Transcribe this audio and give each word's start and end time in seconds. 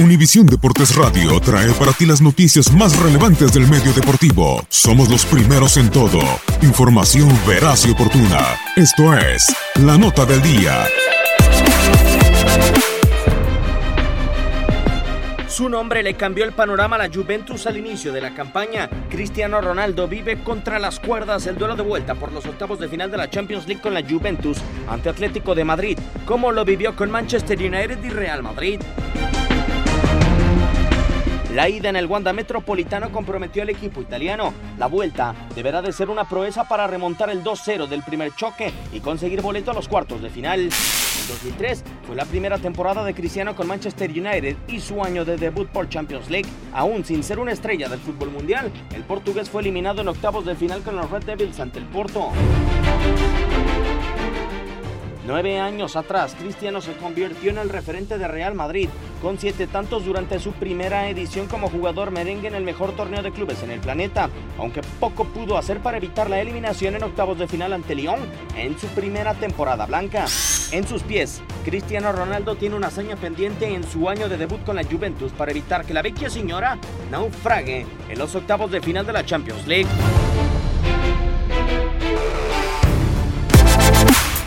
Univisión 0.00 0.46
Deportes 0.46 0.96
Radio 0.96 1.38
trae 1.40 1.70
para 1.72 1.92
ti 1.92 2.06
las 2.06 2.22
noticias 2.22 2.72
más 2.72 2.98
relevantes 2.98 3.52
del 3.52 3.68
medio 3.68 3.92
deportivo. 3.92 4.64
Somos 4.70 5.10
los 5.10 5.26
primeros 5.26 5.76
en 5.76 5.90
todo. 5.90 6.20
Información 6.62 7.28
veraz 7.46 7.84
y 7.84 7.90
oportuna. 7.90 8.40
Esto 8.76 9.14
es 9.14 9.54
La 9.74 9.98
Nota 9.98 10.24
del 10.24 10.40
Día. 10.40 10.86
Su 15.48 15.68
nombre 15.68 16.02
le 16.02 16.14
cambió 16.14 16.46
el 16.46 16.52
panorama 16.52 16.96
a 16.96 17.00
la 17.00 17.14
Juventus 17.14 17.66
al 17.66 17.76
inicio 17.76 18.10
de 18.10 18.22
la 18.22 18.32
campaña. 18.32 18.88
Cristiano 19.10 19.60
Ronaldo 19.60 20.08
vive 20.08 20.42
contra 20.42 20.78
las 20.78 20.98
cuerdas 20.98 21.46
el 21.46 21.58
duelo 21.58 21.76
de 21.76 21.82
vuelta 21.82 22.14
por 22.14 22.32
los 22.32 22.46
octavos 22.46 22.80
de 22.80 22.88
final 22.88 23.10
de 23.10 23.18
la 23.18 23.28
Champions 23.28 23.66
League 23.66 23.82
con 23.82 23.92
la 23.92 24.02
Juventus 24.02 24.56
ante 24.88 25.10
Atlético 25.10 25.54
de 25.54 25.64
Madrid, 25.64 25.98
como 26.24 26.52
lo 26.52 26.64
vivió 26.64 26.96
con 26.96 27.10
Manchester 27.10 27.58
United 27.58 28.02
y 28.02 28.08
Real 28.08 28.42
Madrid. 28.42 28.80
La 31.54 31.68
ida 31.68 31.88
en 31.88 31.96
el 31.96 32.06
Wanda 32.06 32.32
Metropolitano 32.32 33.10
comprometió 33.10 33.62
al 33.62 33.70
equipo 33.70 34.00
italiano. 34.00 34.54
La 34.78 34.86
vuelta 34.86 35.34
deberá 35.56 35.82
de 35.82 35.92
ser 35.92 36.08
una 36.08 36.28
proeza 36.28 36.68
para 36.68 36.86
remontar 36.86 37.28
el 37.28 37.42
2-0 37.42 37.88
del 37.88 38.04
primer 38.04 38.32
choque 38.36 38.72
y 38.92 39.00
conseguir 39.00 39.42
boleto 39.42 39.72
a 39.72 39.74
los 39.74 39.88
cuartos 39.88 40.22
de 40.22 40.30
final. 40.30 40.60
En 40.60 40.70
2003 41.28 41.82
fue 42.06 42.14
la 42.14 42.24
primera 42.24 42.58
temporada 42.58 43.02
de 43.02 43.14
Cristiano 43.14 43.56
con 43.56 43.66
Manchester 43.66 44.10
United 44.10 44.56
y 44.68 44.78
su 44.78 45.02
año 45.02 45.24
de 45.24 45.38
debut 45.38 45.68
por 45.68 45.88
Champions 45.88 46.30
League. 46.30 46.48
Aún 46.72 47.04
sin 47.04 47.24
ser 47.24 47.40
una 47.40 47.50
estrella 47.50 47.88
del 47.88 47.98
fútbol 47.98 48.30
mundial, 48.30 48.70
el 48.94 49.02
portugués 49.02 49.50
fue 49.50 49.62
eliminado 49.62 50.02
en 50.02 50.08
octavos 50.08 50.46
de 50.46 50.54
final 50.54 50.82
con 50.82 50.94
los 50.94 51.10
Red 51.10 51.24
Devils 51.24 51.58
ante 51.58 51.80
el 51.80 51.84
Porto. 51.86 52.30
Nueve 55.30 55.60
años 55.60 55.94
atrás, 55.94 56.34
Cristiano 56.36 56.80
se 56.80 56.94
convirtió 56.94 57.52
en 57.52 57.58
el 57.58 57.68
referente 57.68 58.18
de 58.18 58.26
Real 58.26 58.56
Madrid, 58.56 58.88
con 59.22 59.38
siete 59.38 59.68
tantos 59.68 60.04
durante 60.04 60.40
su 60.40 60.50
primera 60.50 61.08
edición 61.08 61.46
como 61.46 61.70
jugador 61.70 62.10
merengue 62.10 62.48
en 62.48 62.56
el 62.56 62.64
mejor 62.64 62.96
torneo 62.96 63.22
de 63.22 63.30
clubes 63.30 63.62
en 63.62 63.70
el 63.70 63.78
planeta, 63.78 64.28
aunque 64.58 64.80
poco 64.98 65.26
pudo 65.26 65.56
hacer 65.56 65.78
para 65.78 65.98
evitar 65.98 66.28
la 66.28 66.40
eliminación 66.40 66.96
en 66.96 67.04
octavos 67.04 67.38
de 67.38 67.46
final 67.46 67.72
ante 67.72 67.94
Lyon 67.94 68.18
en 68.56 68.76
su 68.76 68.88
primera 68.88 69.34
temporada 69.34 69.86
blanca. 69.86 70.24
En 70.72 70.84
sus 70.84 71.04
pies, 71.04 71.40
Cristiano 71.64 72.10
Ronaldo 72.10 72.56
tiene 72.56 72.74
una 72.74 72.88
hazaña 72.88 73.14
pendiente 73.14 73.72
en 73.72 73.84
su 73.84 74.08
año 74.08 74.28
de 74.28 74.36
debut 74.36 74.64
con 74.64 74.74
la 74.74 74.82
Juventus 74.82 75.30
para 75.30 75.52
evitar 75.52 75.84
que 75.84 75.94
la 75.94 76.02
vecchia 76.02 76.28
señora 76.28 76.76
naufrague 77.08 77.86
en 78.08 78.18
los 78.18 78.34
octavos 78.34 78.72
de 78.72 78.80
final 78.80 79.06
de 79.06 79.12
la 79.12 79.24
Champions 79.24 79.64
League. 79.68 79.86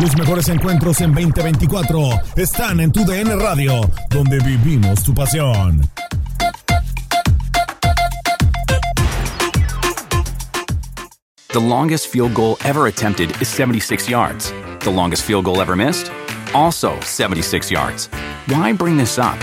Los 0.00 0.16
mejores 0.16 0.48
encuentros 0.48 1.00
en 1.00 1.14
2024 1.14 2.20
están 2.36 2.80
en 2.80 2.90
tu 2.90 3.04
DN 3.04 3.36
Radio, 3.38 3.80
donde 4.10 4.38
vivimos 4.40 5.02
tu 5.02 5.14
pasión. 5.14 5.80
The 11.48 11.60
longest 11.60 12.08
field 12.08 12.34
goal 12.34 12.56
ever 12.64 12.88
attempted 12.88 13.30
is 13.40 13.48
76 13.48 14.08
yards. 14.08 14.52
The 14.80 14.90
longest 14.90 15.22
field 15.22 15.44
goal 15.44 15.60
ever 15.60 15.76
missed? 15.76 16.10
Also 16.52 16.98
76 17.00 17.70
yards. 17.70 18.08
Why 18.48 18.72
bring 18.72 18.96
this 18.96 19.18
up? 19.18 19.38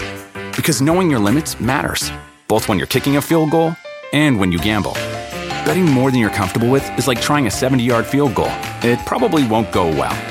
Because 0.58 0.82
knowing 0.82 1.10
your 1.10 1.22
limits 1.22 1.60
matters, 1.62 2.12
both 2.50 2.68
when 2.68 2.78
you're 2.78 2.88
kicking 2.88 3.16
a 3.16 3.22
field 3.22 3.52
goal 3.52 3.74
and 4.12 4.38
when 4.38 4.52
you 4.52 4.60
gamble. 4.60 4.94
Betting 5.66 5.86
more 5.86 6.12
than 6.12 6.20
you're 6.20 6.30
comfortable 6.30 6.70
with 6.70 6.84
is 6.98 7.08
like 7.08 7.22
trying 7.22 7.48
a 7.48 7.52
70 7.52 7.84
yard 7.84 8.06
field 8.06 8.36
goal. 8.36 8.52
It 8.84 9.00
probably 9.06 9.48
won't 9.48 9.72
go 9.72 9.88
well. 9.88 10.31